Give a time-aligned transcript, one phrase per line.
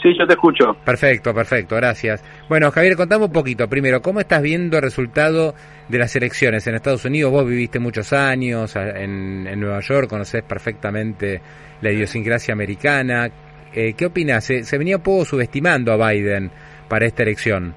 [0.00, 0.74] Sí, yo te escucho.
[0.84, 2.24] Perfecto, perfecto, gracias.
[2.48, 3.68] Bueno, Javier, contame un poquito.
[3.68, 5.54] Primero, ¿cómo estás viendo el resultado
[5.88, 7.30] de las elecciones en Estados Unidos?
[7.30, 11.40] Vos viviste muchos años en, en Nueva York, conocés perfectamente
[11.82, 13.28] la idiosincrasia americana.
[13.74, 14.44] Eh, ¿Qué opinas?
[14.44, 16.50] Se, se, venía un poco subestimando a Biden
[16.88, 17.74] para esta elección.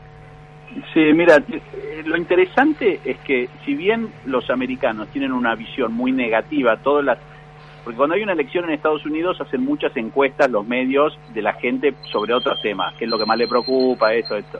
[0.93, 1.41] Sí, mira,
[2.05, 7.17] lo interesante es que si bien los americanos tienen una visión muy negativa, todas las
[7.85, 11.53] porque cuando hay una elección en Estados Unidos hacen muchas encuestas los medios de la
[11.53, 14.57] gente sobre otros temas, qué es lo que más le preocupa, esto, esto.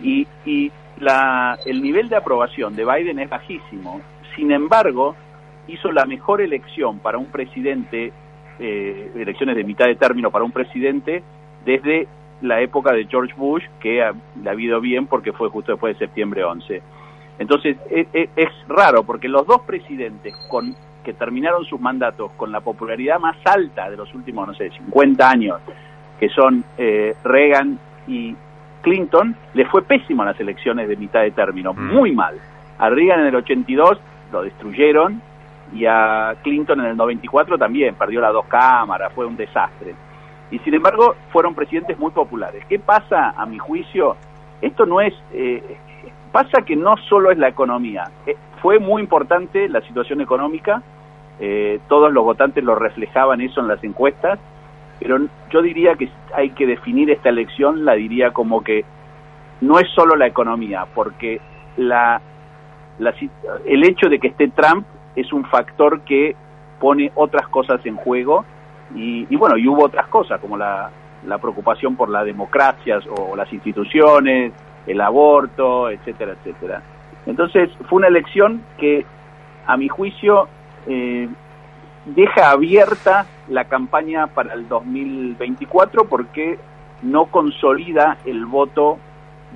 [0.00, 4.00] Y, y la, el nivel de aprobación de Biden es bajísimo.
[4.34, 5.14] Sin embargo,
[5.68, 8.10] hizo la mejor elección para un presidente,
[8.58, 11.22] eh, elecciones de mitad de término para un presidente,
[11.66, 12.08] desde
[12.40, 15.98] la época de George Bush, que ha, le ha habido bien porque fue justo después
[15.98, 16.80] de septiembre 11.
[17.38, 22.60] Entonces, es, es raro porque los dos presidentes con que terminaron sus mandatos con la
[22.60, 25.60] popularidad más alta de los últimos, no sé, 50 años,
[26.18, 28.34] que son eh, Reagan y
[28.82, 31.94] Clinton, le fue pésimo a las elecciones de mitad de término, mm.
[31.94, 32.36] muy mal.
[32.78, 33.98] A Reagan en el 82
[34.32, 35.20] lo destruyeron
[35.74, 39.94] y a Clinton en el 94 también, perdió las dos cámaras, fue un desastre.
[40.50, 42.64] Y sin embargo, fueron presidentes muy populares.
[42.68, 44.16] ¿Qué pasa, a mi juicio?
[44.60, 45.14] Esto no es...
[45.32, 45.78] Eh,
[46.30, 48.04] pasa que no solo es la economía.
[48.26, 50.82] Eh, fue muy importante la situación económica,
[51.40, 54.38] eh, todos los votantes lo reflejaban eso en las encuestas,
[55.00, 55.18] pero
[55.50, 58.84] yo diría que hay que definir esta elección, la diría como que
[59.60, 61.40] no es solo la economía, porque
[61.76, 62.20] la,
[63.00, 63.12] la,
[63.66, 66.36] el hecho de que esté Trump es un factor que
[66.78, 68.44] pone otras cosas en juego
[68.94, 70.90] y, y bueno, y hubo otras cosas como la,
[71.26, 74.52] la preocupación por las democracias o las instituciones,
[74.86, 76.82] el aborto, etcétera, etcétera.
[77.26, 79.04] Entonces fue una elección que,
[79.66, 80.48] a mi juicio,
[80.86, 81.28] eh,
[82.06, 86.58] deja abierta la campaña para el 2024 porque
[87.02, 88.98] no consolida el voto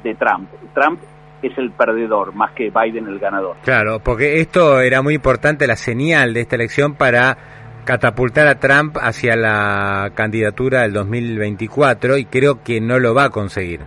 [0.02, 0.48] de Trump.
[0.74, 1.00] Trump
[1.42, 3.56] es el perdedor más que Biden el ganador.
[3.62, 7.36] Claro, porque esto era muy importante, la señal de esta elección para
[7.84, 13.30] catapultar a Trump hacia la candidatura del 2024 y creo que no lo va a
[13.30, 13.80] conseguir.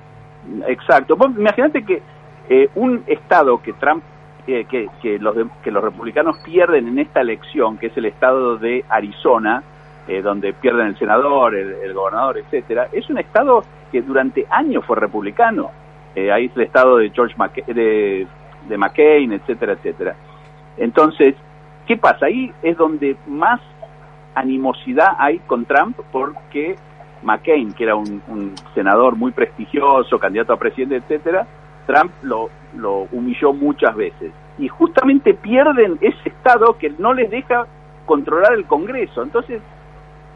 [0.68, 1.18] Exacto.
[1.38, 2.02] imagínate que
[2.50, 4.04] eh, un estado que Trump
[4.48, 8.58] eh, que, que, los que los republicanos pierden en esta elección, que es el estado
[8.58, 9.62] de Arizona,
[10.08, 13.62] eh, donde pierden el senador, el, gobernador, etcétera, es un estado
[13.92, 15.70] que durante años fue republicano.
[16.16, 17.36] ahí es el estado de George
[17.68, 18.26] de,
[18.68, 20.16] de McCain, etcétera, etcétera.
[20.78, 21.36] Entonces,
[21.86, 22.26] ¿qué pasa?
[22.26, 23.62] Ahí es donde más
[24.34, 26.76] animosidad hay con Trump porque
[27.22, 31.46] McCain, que era un, un senador muy prestigioso, candidato a presidente, etcétera,
[31.90, 34.32] Trump lo, lo humilló muchas veces.
[34.60, 37.66] Y justamente pierden ese Estado que no les deja
[38.06, 39.24] controlar el Congreso.
[39.24, 39.60] Entonces,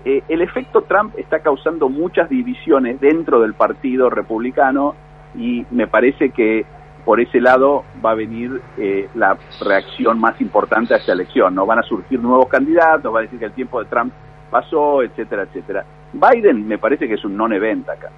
[0.03, 4.95] eh, el efecto Trump está causando muchas divisiones dentro del Partido Republicano
[5.35, 6.65] y me parece que
[7.05, 11.53] por ese lado va a venir eh, la reacción más importante a esta elección.
[11.53, 14.11] No van a surgir nuevos candidatos, va a decir que el tiempo de Trump
[14.49, 15.85] pasó, etcétera, etcétera.
[16.13, 18.09] Biden me parece que es un non-event acá.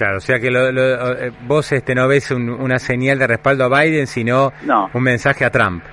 [0.00, 3.68] Claro, o sea que lo, eh, vos este, no ves una señal de respaldo a
[3.68, 4.50] Biden, sino
[4.94, 5.84] un mensaje a Trump.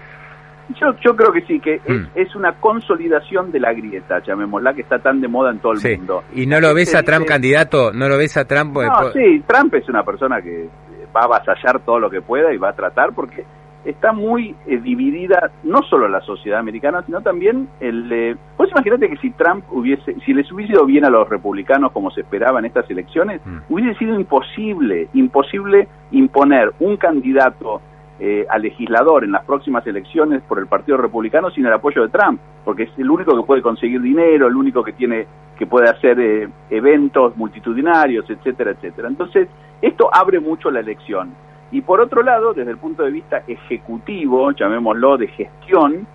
[0.79, 1.81] Yo, yo creo que sí, que
[2.15, 2.37] es, mm.
[2.37, 6.23] una consolidación de la grieta, llamémosla, que está tan de moda en todo el mundo.
[6.33, 7.91] ¿Y no lo ves a Trump candidato?
[7.91, 8.77] ¿No lo ves a Trump?
[8.77, 10.69] No, sí, Trump es una persona que
[11.13, 13.43] va a avasallar todo lo que pueda y va a tratar porque
[13.87, 18.11] está muy eh, dividida no solo la sociedad americana, sino también el...
[18.11, 21.93] Eh, pues imagínate que si Trump hubiese, si les hubiese ido bien a los republicanos
[21.93, 23.57] como se esperaba en estas elecciones, mm.
[23.69, 27.81] hubiese sido imposible, imposible imponer un candidato
[28.19, 32.09] eh, a legislador en las próximas elecciones por el Partido Republicano sin el apoyo de
[32.09, 35.27] Trump, porque es el único que puede conseguir dinero, el único que tiene
[35.57, 39.07] que puede hacer eh, eventos multitudinarios, etcétera, etcétera.
[39.07, 39.47] Entonces,
[39.81, 41.29] esto abre mucho la elección.
[41.71, 46.07] Y por otro lado, desde el punto de vista ejecutivo, llamémoslo de gestión,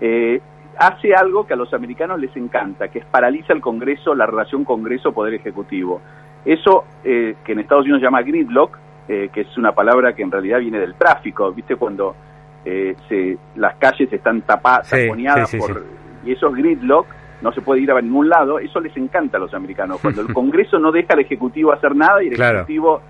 [0.00, 0.40] eh,
[0.78, 4.64] hace algo que a los americanos les encanta, que es paraliza el Congreso, la relación
[4.64, 6.00] Congreso-Poder Ejecutivo.
[6.44, 8.78] Eso eh, que en Estados Unidos se llama gridlock,
[9.08, 11.76] eh, que es una palabra que en realidad viene del tráfico, ¿viste?
[11.76, 12.14] Cuando
[12.62, 15.82] se, las calles están tapadas, taponeadas por...
[16.24, 17.06] Y esos gridlock
[17.40, 19.98] no se puede ir a ningún lado, eso les encanta a los americanos.
[20.00, 23.00] Cuando el Congreso no deja al Ejecutivo hacer nada y el Ejecutivo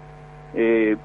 [0.55, 0.97] eh,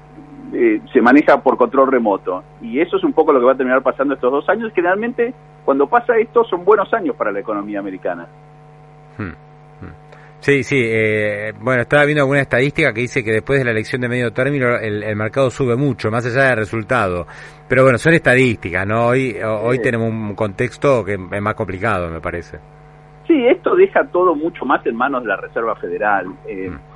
[0.52, 2.42] eh, se maneja por control remoto.
[2.60, 4.72] Y eso es un poco lo que va a terminar pasando estos dos años.
[4.74, 5.34] Generalmente,
[5.64, 8.26] cuando pasa esto, son buenos años para la economía americana.
[9.18, 9.46] Hmm.
[10.40, 10.80] Sí, sí.
[10.80, 14.32] Eh, bueno, estaba viendo alguna estadística que dice que después de la elección de medio
[14.32, 17.26] término el, mercado sube mucho, más allá del resultado.
[17.68, 19.08] Pero bueno, son estadísticas, ¿no?
[19.08, 22.58] Hoy, hoy tenemos un contexto que es más complicado, me parece.
[23.26, 26.26] Sí, esto deja todo mucho más en manos de la Reserva Federal.
[26.46, 26.95] Eh, mm.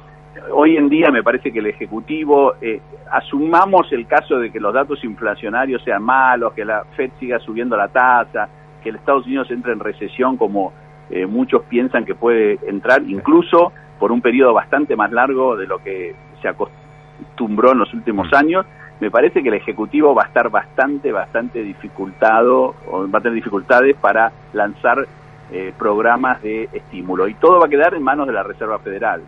[0.52, 2.80] Hoy en día me parece que el Ejecutivo, eh,
[3.10, 7.76] asumamos el caso de que los datos inflacionarios sean malos, que la Fed siga subiendo
[7.76, 8.48] la tasa,
[8.82, 10.72] que el Estados Unidos entre en recesión como
[11.10, 15.78] eh, muchos piensan que puede entrar incluso por un periodo bastante más largo de lo
[15.78, 18.36] que se acostumbró en los últimos mm.
[18.36, 18.66] años,
[19.00, 23.34] me parece que el Ejecutivo va a estar bastante, bastante dificultado, o va a tener
[23.34, 25.06] dificultades para lanzar
[25.50, 27.26] eh, programas de estímulo.
[27.26, 29.22] Y todo va a quedar en manos de la Reserva Federal.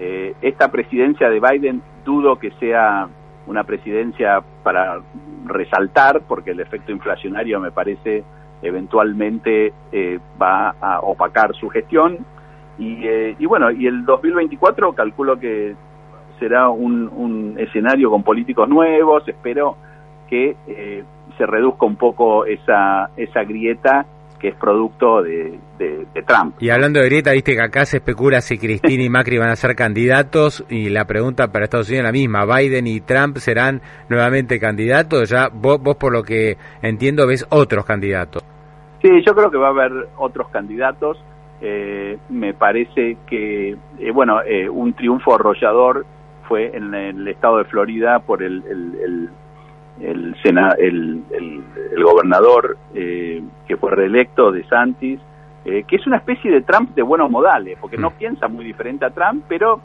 [0.00, 3.08] Eh, esta presidencia de Biden dudo que sea
[3.46, 5.00] una presidencia para
[5.46, 8.24] resaltar, porque el efecto inflacionario me parece
[8.62, 12.18] eventualmente eh, va a opacar su gestión.
[12.78, 15.76] Y, eh, y, bueno, y el 2024 calculo que
[16.38, 19.76] será un, un escenario con políticos nuevos, espero
[20.28, 21.04] que eh,
[21.36, 24.06] se reduzca un poco esa, esa grieta
[24.38, 26.56] que es producto de, de, Trump.
[26.60, 29.56] Y hablando de grieta, viste que acá se especula si Cristina y Macri van a
[29.56, 33.80] ser candidatos y la pregunta para Estados Unidos es la misma, ¿Biden y Trump serán
[34.08, 35.30] nuevamente candidatos?
[35.30, 38.44] Ya vos, vos por lo que entiendo ves otros candidatos.
[39.04, 41.22] Sí, yo creo que va a haber otros candidatos.
[41.60, 46.06] Eh, me parece que, eh, bueno, eh, un triunfo arrollador
[46.48, 49.30] fue en el estado de Florida por el, el, el,
[50.00, 51.22] el,
[52.02, 55.20] gobernador que fue reelecto de Santis,
[55.64, 58.14] que es una especie de Trump de buenos modales, porque no mm.
[58.14, 59.80] piensa muy diferente a Trump, pero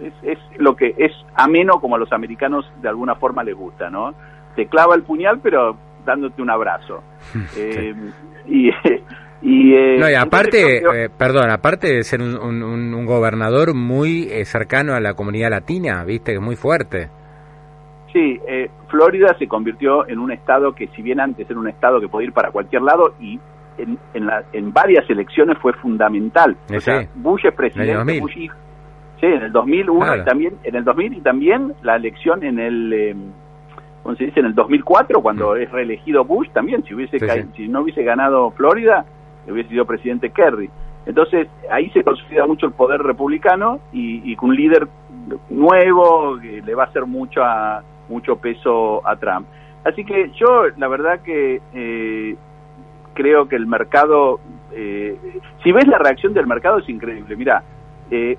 [0.00, 3.90] es, es lo que es ameno como a los americanos de alguna forma les gusta,
[3.90, 4.14] ¿no?
[4.56, 7.02] Te clava el puñal, pero dándote un abrazo.
[7.56, 7.94] Eh,
[8.46, 8.68] y,
[9.42, 15.00] y, eh, no, y aparte, eh, perdón, aparte de ser un, gobernador muy cercano a
[15.00, 17.08] la comunidad latina, viste, que es muy fuerte.
[18.14, 18.40] Sí,
[18.88, 22.28] Florida se convirtió en un estado que, si bien antes era un estado que podía
[22.28, 23.40] ir para cualquier lado, y
[23.76, 26.56] en, en, la, en varias elecciones fue fundamental.
[26.72, 31.14] o sea, Bush es presidente, Bush sí, en el 2001 y también, en el 2000
[31.14, 33.32] y también la elección en el em,
[34.04, 35.56] como se dice, en el 2004, cuando mm.
[35.56, 37.18] es reelegido Bush, también, si, hubiese
[37.56, 39.04] si no hubiese ganado Florida,
[39.48, 40.70] hubiese sido presidente Kerry.
[41.06, 44.86] Entonces, ahí se consolida mucho el poder republicano y, con un líder
[45.48, 49.46] nuevo que le va a hacer mucho, a, mucho peso a Trump.
[49.84, 52.36] Así que yo, la verdad que eh,
[53.14, 54.40] creo que el mercado,
[54.72, 55.16] eh,
[55.62, 57.36] si ves la reacción del mercado es increíble.
[57.36, 57.62] Mira,
[58.10, 58.36] eh,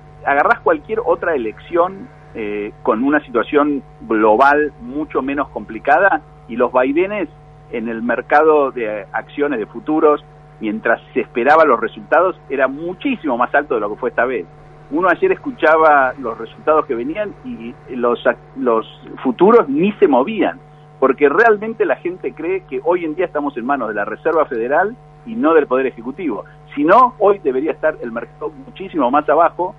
[0.62, 7.28] cualquier otra elección eh, con una situación global mucho menos complicada y los vaivenes
[7.70, 10.24] en el mercado de acciones de futuros,
[10.60, 14.46] mientras se esperaban los resultados, era muchísimo más alto de lo que fue esta vez.
[14.90, 18.22] Uno ayer escuchaba los resultados que venían y los,
[18.56, 18.86] los
[19.22, 20.60] futuros ni se movían,
[21.00, 24.46] porque realmente la gente cree que hoy en día estamos en manos de la Reserva
[24.46, 24.96] Federal
[25.26, 26.44] y no del Poder Ejecutivo.
[26.74, 29.74] Si no, hoy debería estar el mercado muchísimo más abajo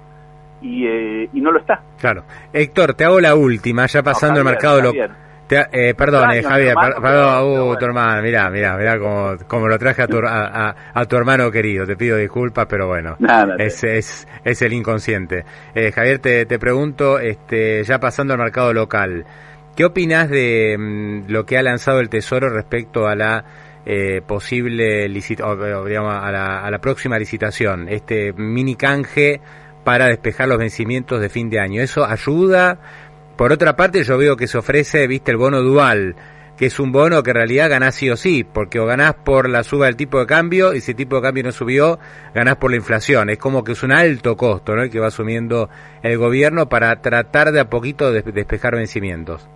[0.61, 1.81] eh, y, no lo está.
[1.99, 2.23] Claro.
[2.51, 5.15] Héctor, te hago la última, ya pasando el mercado local.
[5.49, 10.01] Eh, perdón, eh, Javier, perdón, uh, tu hermano, mirá, mirá, mirá como, como lo traje
[10.01, 13.17] a tu, a, tu hermano querido, te pido disculpas, pero bueno,
[13.57, 15.45] es, es, es, el inconsciente.
[15.73, 19.25] Eh, Javier, te, te pregunto, este, ya pasando al mercado local,
[19.75, 23.45] ¿qué opinas de mm, lo que ha lanzado el Tesoro respecto a la
[23.85, 29.39] eh, posible digamos, a la, a la próxima licitación, este mini canje
[29.87, 31.81] para despejar los vencimientos de fin de año.
[31.81, 32.77] Eso ayuda.
[33.37, 36.15] Por otra parte, yo veo que se ofrece, viste, el bono dual,
[36.57, 39.47] que es un bono que en realidad ganás sí o sí, porque o ganás por
[39.47, 41.99] la suba del tipo de cambio, y si el tipo de cambio no subió,
[42.33, 43.29] ganás por la inflación.
[43.29, 44.81] Es como que es un alto costo, ¿no?
[44.81, 45.69] El que va asumiendo
[46.01, 49.47] el gobierno para tratar de a poquito de despejar vencimientos.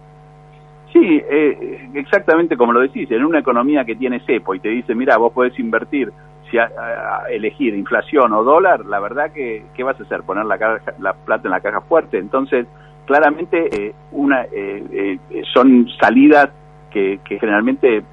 [0.94, 4.94] Sí, eh, exactamente como lo decís, en una economía que tiene cepo y te dice,
[4.94, 6.12] mira, vos podés invertir
[6.60, 10.22] a, elegir inflación o dólar, la verdad que ¿qué vas a hacer?
[10.24, 12.18] Poner la, la plata en la caja fuerte.
[12.18, 12.68] Entonces,
[13.06, 16.50] claramente eh, una eh, eh, son salidas
[16.90, 18.04] que, generalmente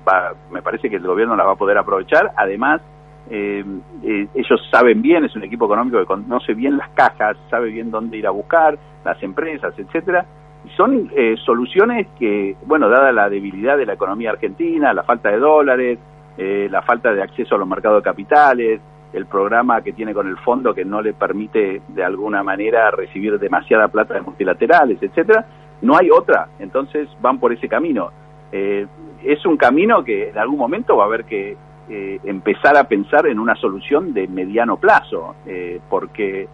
[0.52, 2.32] me parece que el gobierno la va a poder aprovechar.
[2.36, 2.80] Además,
[3.28, 8.16] ellos saben bien, es un equipo económico que conoce bien las cajas, sabe bien dónde
[8.16, 10.24] ir a buscar, las empresas, etcétera.
[10.64, 11.10] Y son
[11.44, 15.98] soluciones que, bueno, dada la debilidad de la economía argentina, la falta de dólares,
[16.38, 18.80] eh, la falta de acceso a los mercados de capitales,
[19.12, 23.38] el programa que tiene con el fondo que no le permite de alguna manera recibir
[23.38, 25.46] demasiada plata de multilaterales, etcétera,
[25.82, 28.10] no hay otra, entonces van por ese camino.
[28.52, 28.86] Eh,
[29.22, 31.56] es un camino que en algún momento va a haber que,
[31.90, 36.46] eh, empezar a pensar en una solución de mediano plazo, eh, porque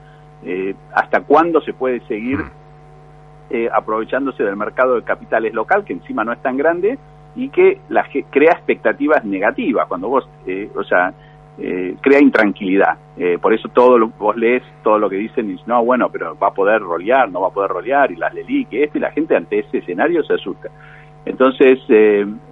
[0.44, 3.56] eh, hasta cuándo se puede seguir mm.
[3.72, 6.98] aprovechándose del mercado de capitales local, que encima no es tan grande,
[7.34, 10.28] y que la, crea expectativas negativas, cuando vos,
[10.76, 11.12] o sea,
[11.56, 12.98] crea intranquilidad.
[13.40, 16.48] por eso todo lo, vos lees todo lo que dicen y no, bueno, pero va
[16.48, 19.12] a poder rolear, no va a poder rolear, y las LELIC, que esto, y la
[19.12, 20.68] gente ante ese escenario se asusta.
[21.24, 21.78] Entonces,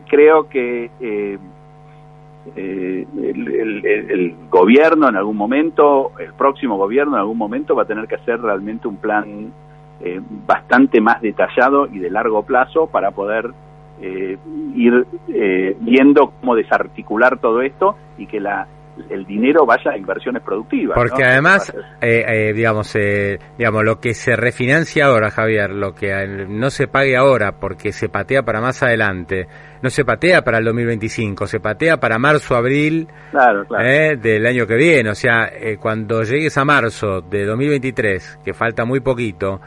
[0.09, 0.91] creo que
[2.57, 8.09] eh, el, gobierno en algún momento, el próximo gobierno en algún momento va a tener
[8.09, 9.53] que hacer realmente un plan
[10.01, 13.51] eh, bastante más detallado y de largo plazo para poder
[14.01, 14.37] eh,
[14.75, 15.07] ir
[15.81, 18.67] viendo cómo desarticular todo esto y que la
[19.09, 20.95] el dinero vaya a inversiones productivas.
[20.95, 26.13] Porque además, eh, eh, digamos, eh, digamos, lo que se refinancia ahora, Javier, lo que
[26.49, 29.47] no se pague ahora porque se patea para más adelante,
[29.83, 35.11] no se patea para el 2025, se patea para marzo, abril del año que viene.
[35.11, 39.61] O sea, cuando llegues a marzo de 2023, que falta muy poquito,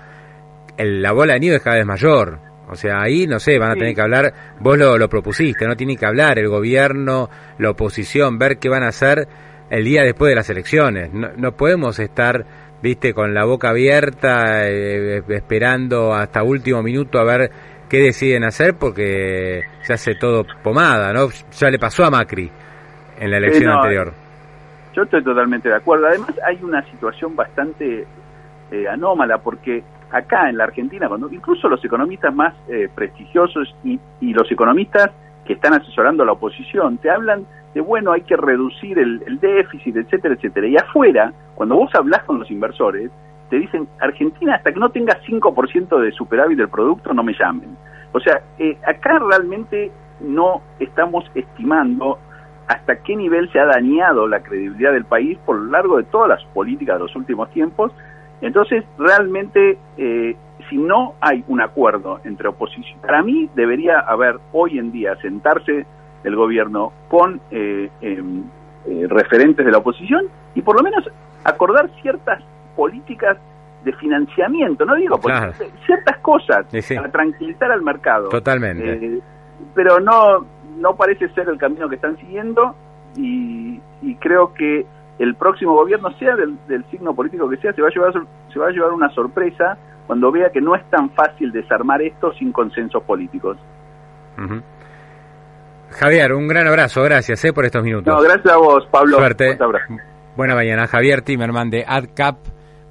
[0.78, 2.40] la bola de nieve es cada vez mayor.
[2.70, 5.76] O sea, ahí, no sé, van a tener que hablar, vos lo, lo propusiste, no
[5.76, 7.30] tiene que hablar el gobierno,
[7.60, 9.28] la oposición, ver qué van a hacer
[9.70, 11.14] el día después de las elecciones.
[11.14, 12.46] No, no podemos estar,
[12.82, 17.52] viste, con la boca abierta, eh, esperando hasta último minuto a ver
[17.90, 21.30] qué deciden hacer, porque se hace todo pomada, ¿no?
[21.52, 22.50] Ya le pasó a Macri
[23.20, 24.14] en la elección anterior.
[24.96, 26.08] Yo estoy totalmente de acuerdo.
[26.08, 28.06] Además, hay una situación bastante
[28.72, 29.84] eh, anómala, porque
[30.16, 35.12] acá en la Argentina, cuando incluso los economistas más eh, prestigiosos y, los economistas
[35.46, 39.96] que están asesorando a la oposición te hablan de, bueno, hay que reducir el, déficit,
[39.98, 40.68] etcétera, etcétera.
[40.68, 43.12] Y afuera, cuando vos hablas con los inversores,
[43.50, 47.78] te dicen, Argentina, hasta que no tenga 5% de superávit del producto, no me llamen.
[48.14, 49.92] O sea, eh, acá realmente
[50.22, 52.18] no estamos estimando
[52.68, 56.30] hasta qué nivel se ha dañado la credibilidad del país por lo largo de todas
[56.30, 57.92] las políticas de los últimos tiempos
[58.42, 60.36] entonces, realmente, eh,
[60.70, 65.86] si no hay un acuerdo entre oposición, para mí debería haber hoy en día sentarse
[66.24, 68.44] el gobierno con eh, em,
[68.88, 70.26] eh, referentes de la oposición
[70.56, 71.08] y por lo menos
[71.44, 72.44] acordar ciertas
[72.76, 73.38] políticas
[73.84, 75.20] de financiamiento, no digo
[75.86, 76.66] ciertas cosas
[76.96, 78.30] para tranquilizar al mercado.
[78.30, 79.22] Totalmente.
[79.76, 80.46] pero no
[80.78, 82.76] no parece ser el camino que están siguiendo
[83.16, 83.80] y
[84.20, 84.88] creo que
[85.20, 88.14] el próximo gobierno, sea del, signo político que sea, se va, a llevar,
[88.52, 92.34] se va a llevar una sorpresa cuando vea que no es tan fácil desarmar esto
[92.34, 93.58] sin consensos políticos.
[95.92, 98.14] Javier, un gran abrazo, gracias eh, por estos minutos.
[98.14, 99.18] No, gracias a vos, Pablo.
[99.18, 99.58] Suerte.
[100.36, 102.38] Buena mañana, Javier Timerman de AdCap,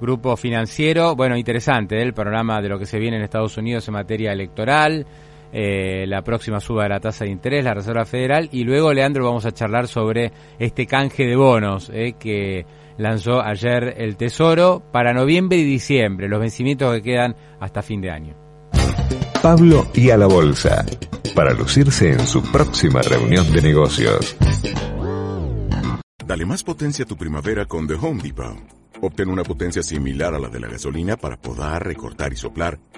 [0.01, 1.15] Grupo Financiero.
[1.15, 4.31] Bueno, interesante eh, el programa de lo que se viene en Estados Unidos en materia
[4.31, 5.05] electoral.
[5.57, 9.23] Eh, la próxima suba de la tasa de interés, la Reserva Federal, y luego, Leandro,
[9.23, 12.65] vamos a charlar sobre este canje de bonos eh, que
[12.97, 18.11] lanzó ayer el Tesoro para noviembre y diciembre, los vencimientos que quedan hasta fin de
[18.11, 18.35] año.
[19.41, 20.85] Pablo y a la bolsa,
[21.33, 24.35] para lucirse en su próxima reunión de negocios.
[26.25, 28.57] Dale más potencia a tu primavera con The Home Depot.
[28.99, 32.77] Obtén una potencia similar a la de la gasolina para podar, recortar y soplar